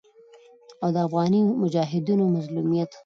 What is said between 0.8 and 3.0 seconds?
او د افغاني مجاهدينو مظلوميت